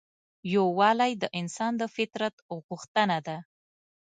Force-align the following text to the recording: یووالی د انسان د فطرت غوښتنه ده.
یووالی 0.53 1.11
د 1.21 1.23
انسان 1.39 1.71
د 1.77 1.83
فطرت 1.95 2.35
غوښتنه 2.67 3.17
ده. 3.27 3.37